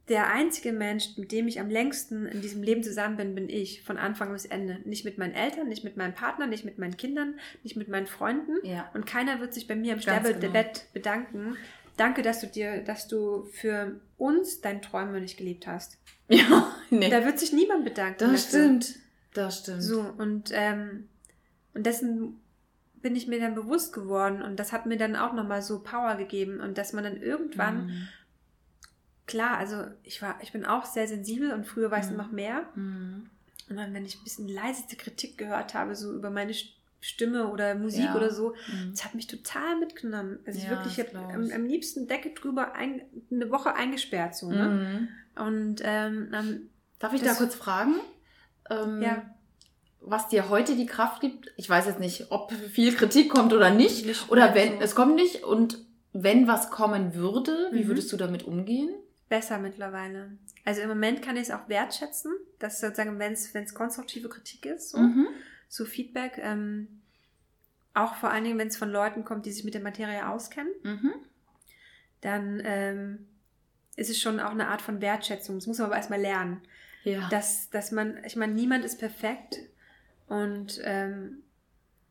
[0.09, 3.83] der einzige Mensch, mit dem ich am längsten in diesem Leben zusammen bin, bin ich,
[3.83, 4.79] von Anfang bis Ende.
[4.85, 8.07] Nicht mit meinen Eltern, nicht mit meinem Partner, nicht mit meinen Kindern, nicht mit meinen
[8.07, 8.55] Freunden.
[8.63, 8.89] Ja.
[8.95, 10.93] Und keiner wird sich bei mir im Sterbebett genau.
[10.93, 11.57] bedanken.
[11.97, 15.99] Danke, dass du dir, dass du für uns deine Träume nicht gelebt hast.
[16.29, 17.09] Ja, nee.
[17.09, 18.19] Da wird sich niemand bedanken.
[18.19, 18.65] Das dafür.
[18.65, 18.99] stimmt.
[19.33, 19.81] Das stimmt.
[19.81, 21.07] So, und, ähm,
[21.73, 22.41] und dessen
[22.97, 26.17] bin ich mir dann bewusst geworden und das hat mir dann auch nochmal so Power
[26.17, 28.09] gegeben und dass man dann irgendwann mhm
[29.27, 32.17] klar, also ich war, ich bin auch sehr sensibel und früher war ich mhm.
[32.17, 32.69] noch mehr.
[32.75, 33.29] Mhm.
[33.69, 36.55] Und dann, wenn ich ein bisschen leiseste Kritik gehört habe, so über meine
[37.01, 38.17] Stimme oder Musik ja.
[38.17, 38.91] oder so, mhm.
[38.93, 40.39] das hat mich total mitgenommen.
[40.47, 44.37] Also ja, ich wirklich, ich habe am, am, liebsten Decke drüber ein, eine Woche eingesperrt,
[44.37, 44.69] so, ne?
[44.69, 45.09] Mhm.
[45.43, 47.97] Und ähm, ähm, Darf ich da kurz fragen?
[48.71, 49.23] Ähm, ja.
[50.01, 51.53] Was dir heute die Kraft gibt?
[51.57, 54.07] Ich weiß jetzt nicht, ob viel Kritik kommt oder nicht.
[54.07, 54.81] nicht oder wenn, so.
[54.81, 55.43] es kommt nicht.
[55.43, 55.79] Und
[56.13, 57.89] wenn was kommen würde, wie mhm.
[57.89, 58.91] würdest du damit umgehen?
[59.29, 60.33] Besser mittlerweile.
[60.65, 64.91] Also im Moment kann ich es auch wertschätzen, dass sozusagen, wenn es konstruktive Kritik ist,
[64.91, 65.27] so, mhm.
[65.69, 67.01] so Feedback, ähm,
[67.95, 70.73] auch vor allen Dingen, wenn es von Leuten kommt, die sich mit der Materie auskennen,
[70.83, 71.13] mhm.
[72.21, 73.27] dann ähm,
[73.97, 75.57] ist es schon auch eine Art von Wertschätzung.
[75.57, 76.61] Das muss man aber erstmal lernen.
[77.05, 77.29] Ja.
[77.31, 79.59] Dass, dass man, ich meine, niemand ist perfekt
[80.27, 81.43] und ähm,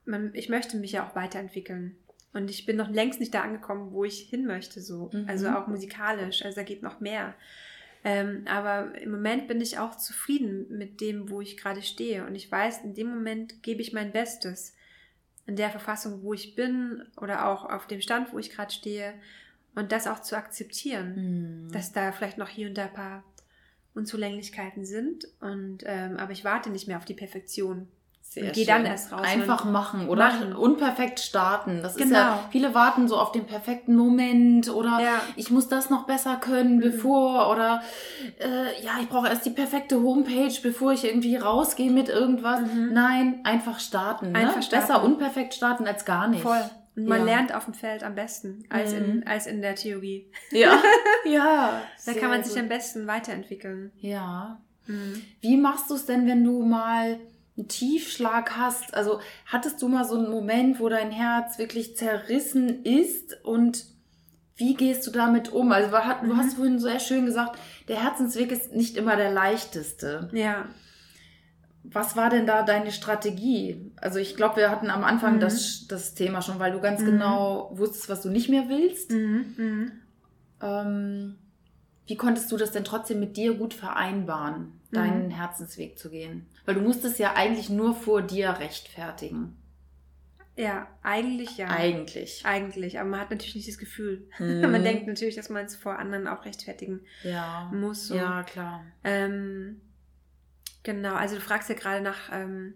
[0.06, 1.97] man, ich möchte mich ja auch weiterentwickeln.
[2.36, 5.10] Und ich bin noch längst nicht da angekommen, wo ich hin möchte, so.
[5.13, 5.24] Mhm.
[5.30, 6.43] Also auch musikalisch.
[6.43, 7.34] Also da geht noch mehr.
[8.04, 12.26] Ähm, aber im Moment bin ich auch zufrieden mit dem, wo ich gerade stehe.
[12.26, 14.76] Und ich weiß, in dem Moment gebe ich mein Bestes.
[15.45, 19.13] In der Verfassung, wo ich bin oder auch auf dem Stand, wo ich gerade stehe.
[19.74, 21.71] Und das auch zu akzeptieren, mhm.
[21.71, 23.24] dass da vielleicht noch hier und da ein paar
[23.93, 25.26] Unzulänglichkeiten sind.
[25.39, 27.88] Und, ähm, aber ich warte nicht mehr auf die Perfektion.
[28.36, 29.21] Sehr geh dann erst raus.
[29.24, 30.54] Einfach machen oder machen.
[30.58, 31.82] unperfekt starten.
[31.82, 32.06] Das genau.
[32.06, 32.50] ist ja, genau.
[32.52, 35.21] viele warten so auf den perfekten Moment oder ja.
[35.38, 36.82] ich muss das noch besser können, mhm.
[36.82, 37.82] bevor oder
[38.39, 42.60] äh, ja, ich brauche erst die perfekte Homepage, bevor ich irgendwie rausgehe mit irgendwas.
[42.60, 42.91] Mhm.
[42.91, 44.34] Nein, einfach starten.
[44.34, 44.39] Ne?
[44.39, 44.86] Einfach starten.
[44.86, 46.41] Besser unperfekt starten als gar nicht.
[46.41, 46.69] Voll.
[46.98, 47.26] Und man ja.
[47.26, 48.98] lernt auf dem Feld am besten als, mhm.
[48.98, 50.30] in, als in der Theorie.
[50.52, 50.78] Ja,
[51.26, 51.82] ja.
[52.06, 52.63] da kann man sich gut.
[52.63, 53.93] am besten weiterentwickeln.
[54.00, 54.60] Ja.
[54.88, 55.21] Mhm.
[55.39, 57.17] Wie machst du es denn, wenn du mal
[57.58, 58.94] einen Tiefschlag hast.
[58.94, 63.86] Also hattest du mal so einen Moment, wo dein Herz wirklich zerrissen ist und
[64.58, 65.72] wie gehst du damit um?
[65.72, 65.98] Also du
[66.38, 66.56] hast mhm.
[66.56, 70.30] vorhin sehr schön gesagt, der Herzensweg ist nicht immer der leichteste.
[70.32, 70.65] Ja.
[71.84, 73.91] Was war denn da deine Strategie?
[73.98, 75.39] Also ich glaube, wir hatten am Anfang mhm.
[75.41, 77.06] das, das Thema schon, weil du ganz mhm.
[77.06, 79.12] genau wusstest, was du nicht mehr willst.
[79.12, 79.46] Mhm.
[79.58, 79.91] mhm.
[80.62, 81.36] Ähm,
[82.08, 85.32] wie konntest du das denn trotzdem mit dir gut vereinbaren, deinen mhm.
[85.32, 86.46] Herzensweg zu gehen?
[86.65, 89.58] Weil du musstest ja eigentlich nur vor dir rechtfertigen.
[90.58, 91.67] Ja, eigentlich ja.
[91.67, 92.45] Eigentlich.
[92.45, 94.28] Eigentlich, aber man hat natürlich nicht das Gefühl.
[94.39, 94.62] Mhm.
[94.71, 97.69] man denkt natürlich, dass man es vor anderen auch rechtfertigen ja.
[97.73, 98.08] muss.
[98.08, 98.15] So.
[98.15, 98.86] Ja, klar.
[99.04, 99.82] Ähm,
[100.84, 102.75] genau, also du fragst ja gerade nach, ähm,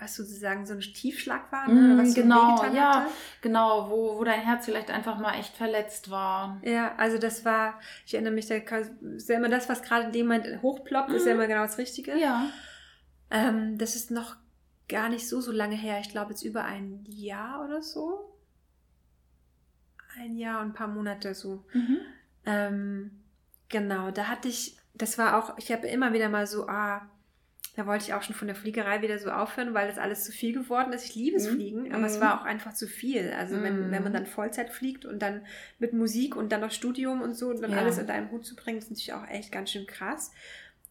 [0.00, 1.96] was sozusagen so ein Tiefschlag war, ne?
[1.96, 3.10] Was genau, ja, hatte.
[3.40, 6.60] genau, wo, wo dein Herz vielleicht einfach mal echt verletzt war.
[6.64, 10.12] Ja, also das war, ich erinnere mich, da ist ja immer das, was gerade in
[10.12, 11.14] dem Moment hochploppt, mm.
[11.14, 11.40] ist ja mhm.
[11.40, 12.18] immer genau das Richtige.
[12.18, 12.50] Ja.
[13.30, 14.36] Ähm, das ist noch
[14.88, 16.00] gar nicht so, so lange her.
[16.00, 18.36] Ich glaube jetzt über ein Jahr oder so.
[20.16, 21.64] Ein Jahr und ein paar Monate so.
[21.72, 21.98] Mhm.
[22.46, 23.10] Ähm,
[23.68, 27.08] genau, da hatte ich, das war auch, ich habe immer wieder mal so, ah,
[27.76, 30.30] da wollte ich auch schon von der Fliegerei wieder so aufhören, weil das alles zu
[30.30, 31.06] viel geworden ist.
[31.06, 31.54] Ich liebe es mhm.
[31.54, 32.04] Fliegen, aber mhm.
[32.04, 33.32] es war auch einfach zu viel.
[33.32, 34.16] Also wenn, wenn man mhm.
[34.16, 35.44] dann Vollzeit fliegt und dann
[35.80, 37.78] mit Musik und dann noch Studium und so und dann ja.
[37.78, 40.30] alles in deinem Hut zu bringen, ist natürlich auch echt ganz schön krass.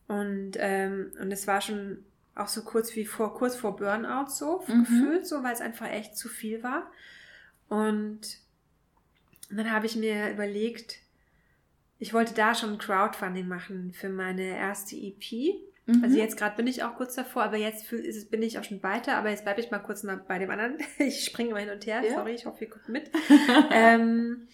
[0.10, 2.04] Und, ähm, und es war schon
[2.36, 4.80] auch so kurz wie vor, kurz vor Burnout so mhm.
[4.82, 6.92] gefühlt, so, weil es einfach echt zu viel war.
[7.70, 8.22] Und
[9.50, 11.00] dann habe ich mir überlegt,
[12.00, 15.56] ich wollte da schon Crowdfunding machen für meine erste EP.
[15.86, 16.04] Mhm.
[16.04, 18.82] Also jetzt gerade bin ich auch kurz davor, aber jetzt ist, bin ich auch schon
[18.84, 19.18] weiter.
[19.18, 20.78] Aber jetzt bleibe ich mal kurz mal bei dem anderen.
[20.98, 22.02] Ich springe immer hin und her.
[22.04, 22.16] Ja.
[22.16, 23.12] Sorry, ich hoffe, ihr guckt mit.
[23.72, 24.48] ähm,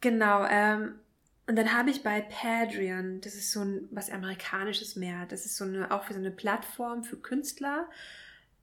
[0.00, 0.46] genau.
[0.48, 1.00] Ähm,
[1.46, 5.26] und dann habe ich bei Padrian, das ist so ein was amerikanisches mehr.
[5.26, 7.88] Das ist so eine auch für so eine Plattform für Künstler,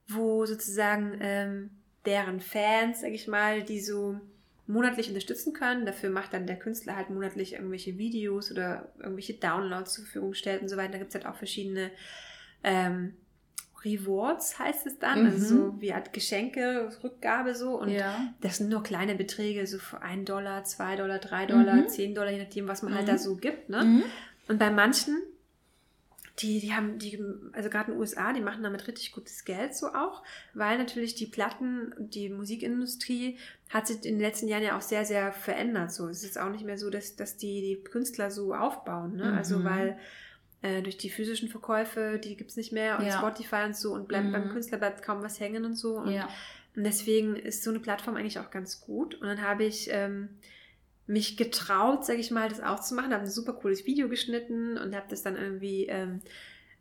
[0.08, 1.70] wo sozusagen ähm,
[2.06, 4.20] deren Fans, sag ich mal, die so
[4.65, 5.86] monatlich unterstützen können.
[5.86, 10.62] Dafür macht dann der Künstler halt monatlich irgendwelche Videos oder irgendwelche Downloads zur Verfügung stellt
[10.62, 10.94] und so weiter.
[10.94, 11.91] Da gibt es halt auch verschiedene
[12.63, 13.13] ähm,
[13.84, 15.44] Rewards heißt es dann, also Mhm.
[15.44, 17.80] so wie halt Geschenke, Rückgabe so.
[17.80, 18.34] Und Ja.
[18.41, 21.88] das sind nur kleine Beträge, so für 1 Dollar, 2 Dollar, 3 Dollar, Mhm.
[21.89, 23.12] 10 Dollar, je nachdem, was man halt Mhm.
[23.12, 23.70] da so gibt.
[23.70, 23.84] Ne?
[23.84, 24.04] Mhm.
[24.48, 25.17] Und bei manchen,
[26.39, 27.22] die, die haben, die,
[27.54, 31.13] also gerade in den USA, die machen damit richtig gutes Geld so auch, weil natürlich
[31.13, 33.38] die Platten, die Musikindustrie
[33.70, 35.91] hat sich in den letzten Jahren ja auch sehr, sehr verändert.
[35.91, 39.17] So, es ist jetzt auch nicht mehr so, dass, dass die, die Künstler so aufbauen.
[39.17, 39.34] Ne?
[39.34, 39.63] Also Mhm.
[39.65, 39.98] weil
[40.62, 43.17] äh, durch die physischen Verkäufe, die gibt's nicht mehr und Ja.
[43.17, 44.32] Spotify und so und bleibt, Mhm.
[44.32, 45.97] beim Künstler bleibt kaum was hängen und so.
[45.97, 46.30] Und Ja.
[46.76, 49.15] und deswegen ist so eine Plattform eigentlich auch ganz gut.
[49.15, 50.30] Und dann habe ich ähm,
[51.08, 53.12] mich getraut, sage ich mal, das auch zu machen.
[53.13, 56.21] Habe ein super cooles Video geschnitten und habe das dann irgendwie, ähm,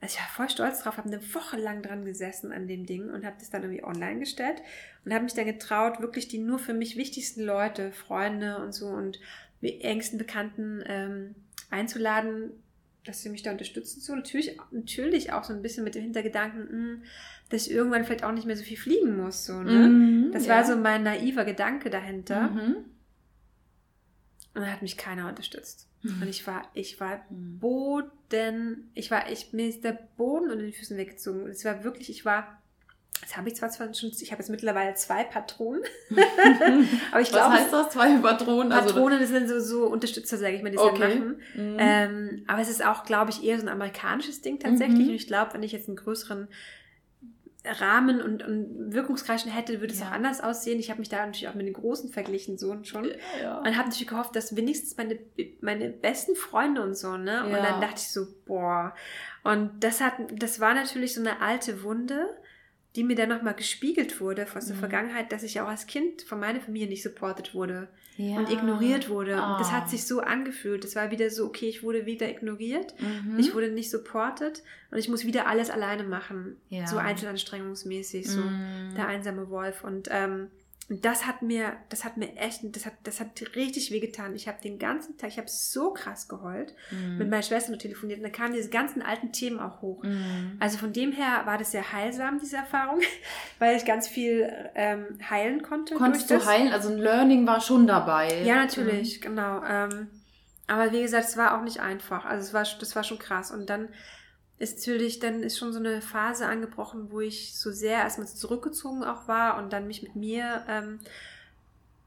[0.00, 3.10] also ich war voll stolz drauf, habe eine Woche lang dran gesessen an dem Ding
[3.10, 4.62] und habe das dann irgendwie online gestellt
[5.04, 8.86] und habe mich dann getraut, wirklich die nur für mich wichtigsten Leute, Freunde und so
[8.86, 9.18] und
[9.62, 11.34] engsten Bekannten ähm,
[11.70, 12.52] einzuladen,
[13.04, 14.00] dass sie mich da unterstützen.
[14.00, 17.02] So natürlich, natürlich auch so ein bisschen mit dem Hintergedanken, mh,
[17.48, 19.46] dass ich irgendwann vielleicht auch nicht mehr so viel fliegen muss.
[19.46, 19.88] So, ne?
[19.88, 20.32] Mhm.
[20.32, 20.56] Das ja.
[20.56, 22.50] war so mein naiver Gedanke dahinter.
[22.50, 22.76] Mhm.
[24.52, 25.88] Und dann hat mich keiner unterstützt.
[26.02, 26.22] Mhm.
[26.22, 27.58] Und ich war, ich war Mhm.
[27.58, 31.44] Boden, ich war, ich, mir ist der Boden unter den Füßen weggezogen.
[31.44, 32.60] Und es war wirklich, ich war,
[33.20, 35.83] das habe ich zwar schon, ich habe jetzt mittlerweile zwei Patronen,
[37.12, 37.90] aber ich Was glaube, heißt das?
[37.90, 38.72] Zwei Patronen?
[38.72, 40.98] Also, Patronen sind so, so Unterstützer, sage ich mal, die Okay.
[41.18, 41.42] machen.
[41.54, 41.76] Mhm.
[41.78, 45.00] Ähm, aber es ist auch, glaube ich, eher so ein amerikanisches Ding tatsächlich.
[45.06, 45.09] Mhm.
[45.11, 46.48] Und ich glaube, wenn ich jetzt einen größeren
[47.62, 50.06] Rahmen und, und Wirkungskreis hätte, würde es Ja.
[50.09, 50.78] auch anders aussehen.
[50.80, 53.04] Ich habe mich da natürlich auch mit den Großen verglichen, so und schon.
[53.42, 53.59] ja.
[53.59, 55.18] Und habe natürlich gehofft, dass wenigstens meine,
[55.61, 57.44] meine besten Freunde und so, ne?
[57.44, 57.61] Und Ja.
[57.61, 58.94] dann dachte ich so, boah.
[59.44, 62.28] Und das hat, das war natürlich so eine alte Wunde,
[62.96, 64.81] die mir dann nochmal gespiegelt wurde aus der Mhm.
[64.81, 68.37] Vergangenheit, dass ich auch als Kind von meiner Familie nicht supported wurde ja.
[68.37, 69.35] und ignoriert wurde.
[69.35, 69.72] Und das Ah.
[69.72, 70.83] hat sich so angefühlt.
[70.83, 73.38] Das war wieder so, okay, ich wurde wieder ignoriert, Mhm.
[73.38, 76.57] ich wurde nicht supported und ich muss wieder alles alleine machen.
[76.68, 76.87] Ja.
[76.88, 78.94] So einzelanstrengungsmäßig, so Mhm.
[78.96, 79.85] der einsame Wolf.
[79.85, 80.48] Und ähm,
[80.90, 84.35] und das hat mir, das hat mir echt, das hat, das hat richtig wehgetan.
[84.35, 87.16] Ich habe den ganzen Tag, ich habe so krass geheult, Mhm.
[87.18, 90.03] mit meiner Schwester nur telefoniert und da kamen diese ganzen alten Themen auch hoch.
[90.03, 90.57] Mhm.
[90.61, 93.00] Also von dem her war das sehr heilsam, diese Erfahrung,
[93.61, 95.94] weil ich ganz viel ähm, heilen konnte.
[95.94, 96.46] Konntest du das.
[96.46, 96.72] heilen?
[96.72, 98.42] Also ein Learning war schon dabei.
[98.42, 99.62] Ja, natürlich, genau.
[99.64, 100.09] Ähm,
[100.66, 102.24] aber wie gesagt, es war auch nicht einfach.
[102.24, 103.50] Also es war, das war schon krass.
[103.53, 103.88] Und dann
[104.61, 109.03] ist natürlich, dann ist schon so eine Phase angebrochen, wo ich so sehr erstmal zurückgezogen
[109.03, 111.01] auch war und dann mich mit mir ähm,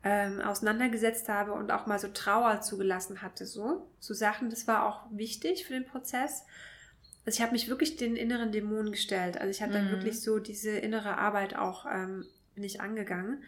[0.04, 3.88] ähm, auseinandergesetzt habe und auch mal so Trauer zugelassen hatte, so.
[4.00, 6.44] So Sachen, das war auch wichtig für den Prozess.
[7.26, 9.40] Also ich habe mich wirklich den inneren Dämonen gestellt.
[9.40, 9.92] Also ich habe dann Mhm.
[9.92, 13.44] wirklich so diese innere Arbeit auch, ähm, bin ich angegangen.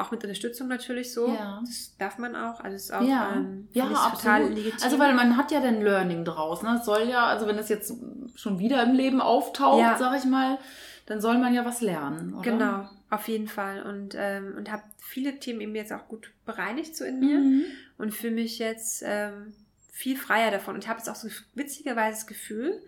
[0.00, 1.28] Auch mit Unterstützung natürlich so.
[1.28, 1.60] Ja.
[1.64, 2.60] Das darf man auch.
[2.60, 4.50] Also es ist auch Ja, ähm, ja, absolut.
[4.54, 4.78] legitim.
[4.82, 6.62] Also weil man hat ja dann Learning draus.
[6.62, 6.76] Ne?
[6.78, 7.92] Es soll ja, also wenn es jetzt
[8.34, 9.96] schon wieder im Leben auftaucht, Ja.
[9.98, 10.58] sag ich mal,
[11.06, 12.50] dann soll man ja was lernen, oder?
[12.50, 13.82] Genau, auf jeden Fall.
[13.82, 17.64] Und, ähm, und habe viele Themen eben jetzt auch gut bereinigt so in mir Mhm.
[17.98, 19.52] und fühle mich jetzt ähm,
[19.92, 20.74] viel freier davon.
[20.76, 22.80] Und ich habe jetzt auch so witzigerweise das Gefühl,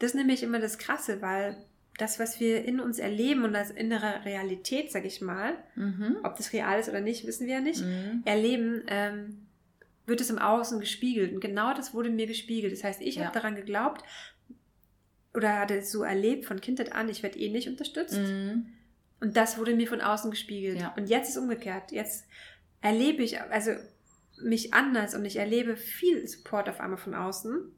[0.00, 1.56] das ist nämlich immer das Krasse, weil
[1.98, 6.16] das, was wir in uns erleben und als innere Realität, sag ich mal, Mhm.
[6.22, 8.22] ob das real ist oder nicht, wissen wir ja nicht, Mhm.
[8.24, 9.46] erleben, ähm,
[10.06, 11.34] wird es im Außen gespiegelt.
[11.34, 12.72] Und genau das wurde mir gespiegelt.
[12.72, 13.24] Das heißt, ich Ja.
[13.24, 14.02] habe daran geglaubt
[15.34, 18.16] oder hatte es so erlebt von Kindheit an, ich werde eh nicht unterstützt.
[18.16, 18.66] Mhm.
[19.20, 20.80] Und das wurde mir von außen gespiegelt.
[20.80, 20.94] Ja.
[20.96, 21.90] Und jetzt ist umgekehrt.
[21.92, 22.26] Jetzt
[22.80, 23.72] erlebe ich also
[24.40, 27.72] mich anders und ich erlebe viel Support auf einmal von außen.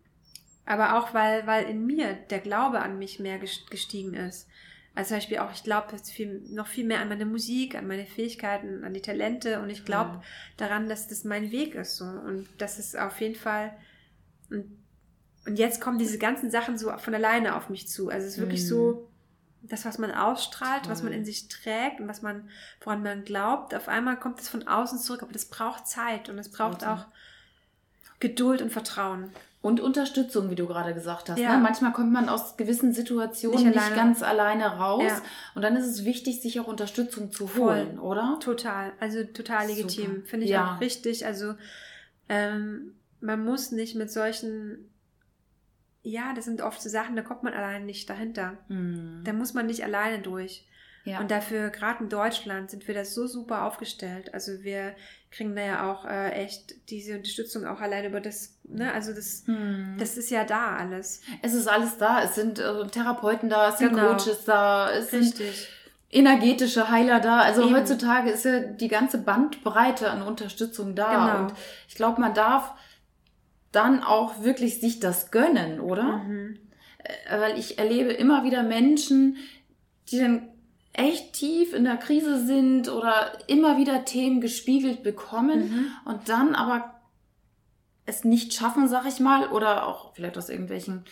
[0.67, 4.47] Aber auch, weil, weil in mir der Glaube an mich mehr ges- gestiegen ist.
[4.95, 7.87] Also zum Beispiel auch, ich glaube jetzt viel, noch viel mehr an meine Musik, an
[7.87, 10.23] meine Fähigkeiten, an die Talente und ich glaube Ja.
[10.57, 11.97] daran, dass das mein Weg ist.
[11.97, 12.05] So.
[12.05, 13.73] Und das ist auf jeden Fall.
[14.51, 14.65] Und,
[15.47, 18.09] und jetzt kommen diese ganzen Sachen so von alleine auf mich zu.
[18.11, 18.67] Also es ist wirklich Mhm.
[18.67, 19.07] so,
[19.63, 21.19] das, was man ausstrahlt, was man Toll.
[21.21, 22.49] in sich trägt und was man,
[22.83, 25.23] woran man glaubt, auf einmal kommt es von außen zurück.
[25.23, 26.95] Aber das braucht Zeit und es braucht Total.
[26.97, 27.07] auch
[28.21, 29.31] Geduld und Vertrauen.
[29.63, 31.39] Und Unterstützung, wie du gerade gesagt hast.
[31.39, 31.57] Ja.
[31.57, 31.63] Ne?
[31.63, 33.95] Manchmal kommt man aus gewissen Situationen Nicht nicht, alleine.
[33.95, 35.03] ganz alleine raus.
[35.07, 35.21] Ja.
[35.55, 37.77] Und dann ist es wichtig, sich auch Unterstützung zu Voll.
[37.77, 38.39] holen, oder?
[38.41, 39.75] Total, also total Super.
[39.83, 40.25] legitim.
[40.25, 40.77] Finde ich Ja.
[40.77, 41.27] auch richtig.
[41.27, 41.57] Also
[42.31, 44.89] ähm, man muss nicht mit solchen,
[46.03, 48.57] ja, das sind oft so Sachen, da kommt man allein nicht dahinter.
[48.69, 49.21] Mhm.
[49.25, 50.67] Da muss man nicht alleine durch.
[51.05, 51.21] Ja.
[51.21, 54.35] Und dafür, gerade in Deutschland, sind wir da so super aufgestellt.
[54.35, 54.95] Also wir
[55.31, 59.45] kriegen da ja auch äh, echt diese Unterstützung auch allein über das, ne, also das,
[59.47, 59.97] Mhm.
[59.99, 61.23] das ist ja da alles.
[61.43, 62.23] es ist alles da.
[62.23, 64.09] Es sind äh, Therapeuten da, es sind Genau.
[64.09, 65.69] Coaches da, es sind Richtig.
[66.11, 67.41] energetische Heiler da.
[67.41, 67.75] Also Eben.
[67.77, 71.11] heutzutage ist ja die ganze Bandbreite an Unterstützung da.
[71.33, 71.45] Genau.
[71.45, 71.55] Und
[71.89, 72.75] ich glaube, man darf
[73.73, 76.19] dann auch wirklich sich das gönnen, oder?
[76.19, 76.59] Mhm.
[76.99, 79.37] äh, weil ich erlebe immer wieder Menschen,
[80.11, 80.49] die dann
[80.93, 85.87] echt tief in der Krise sind oder immer wieder Themen gespiegelt bekommen mhm.
[86.05, 87.01] und dann aber
[88.07, 91.05] es nicht schaffen, sag ich mal, oder auch vielleicht aus irgendwelchen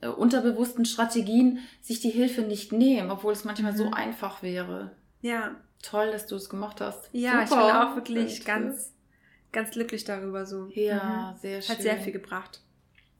[0.00, 3.76] äh, unterbewussten Strategien sich die Hilfe nicht nehmen, obwohl es manchmal mhm.
[3.76, 4.92] so einfach wäre.
[5.22, 5.56] Ja.
[5.82, 7.08] Toll, dass du es gemacht hast.
[7.12, 7.60] Ja, Super.
[7.66, 8.92] ich bin auch wirklich ganz,
[9.52, 10.68] ganz glücklich darüber so.
[10.72, 11.40] Ja, mhm.
[11.40, 11.74] sehr schön.
[11.74, 12.62] Hat sehr viel gebracht.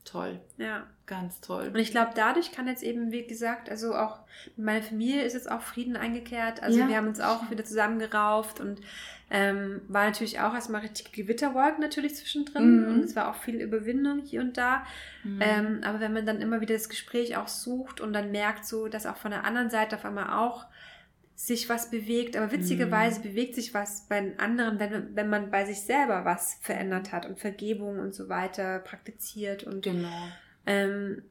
[0.03, 0.39] Toll.
[0.57, 0.87] Ja.
[1.07, 1.67] Ganz toll.
[1.71, 4.19] Und ich glaube, dadurch kann jetzt eben, wie gesagt, also auch
[4.57, 6.63] meine Familie ist jetzt auch Frieden eingekehrt.
[6.63, 6.87] Also ja.
[6.87, 8.81] wir haben uns auch wieder zusammengerauft und
[9.29, 12.87] ähm, war natürlich auch erstmal richtig Gewitterwolken natürlich zwischendrin mhm.
[12.87, 14.83] und es war auch viel Überwindung hier und da.
[15.23, 15.39] Mhm.
[15.41, 18.87] Ähm, aber wenn man dann immer wieder das Gespräch auch sucht und dann merkt so,
[18.87, 20.65] dass auch von der anderen Seite auf einmal auch
[21.35, 23.23] sich was bewegt, aber witzigerweise mhm.
[23.23, 27.25] bewegt sich was bei den anderen, wenn, wenn man bei sich selber was verändert hat
[27.25, 30.31] und Vergebung und so weiter praktiziert und genau.
[30.65, 31.21] Ähm,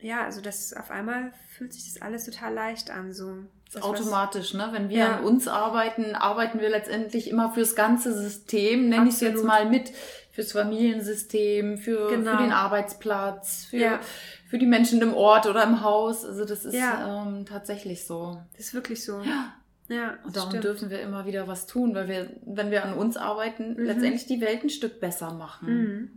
[0.00, 3.36] ja, also das auf einmal fühlt sich das alles total leicht an, so.
[3.72, 4.68] Das automatisch, ne?
[4.72, 5.16] Wenn wir ja.
[5.16, 9.68] an uns arbeiten, arbeiten wir letztendlich immer fürs ganze System, nenne ich es jetzt mal
[9.68, 9.92] mit,
[10.38, 12.30] fürs Familiensystem, für, genau.
[12.30, 14.00] für den Arbeitsplatz, für, ja.
[14.48, 16.24] für die Menschen im Ort oder im Haus.
[16.24, 17.26] Also das ist ja.
[17.26, 18.40] ähm, tatsächlich so.
[18.52, 19.20] Das ist wirklich so.
[19.22, 19.54] Ja.
[19.88, 20.64] Ja, und darum stimmt.
[20.64, 23.84] dürfen wir immer wieder was tun, weil wir, wenn wir an uns arbeiten, mhm.
[23.84, 25.68] letztendlich die Welt ein Stück besser machen,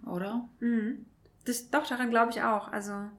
[0.04, 0.08] mhm.
[0.08, 0.48] oder?
[0.60, 1.06] Mhm.
[1.46, 2.68] Das, doch, daran glaube ich auch.
[2.72, 3.10] Also